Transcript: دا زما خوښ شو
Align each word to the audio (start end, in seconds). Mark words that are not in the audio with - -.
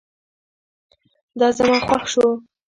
دا 1.39 1.47
زما 1.57 1.77
خوښ 1.87 2.03
شو 2.13 2.25